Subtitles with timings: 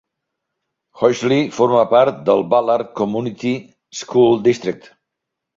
[1.01, 3.55] Huxley forma part del Ballard Community
[4.03, 4.93] School District.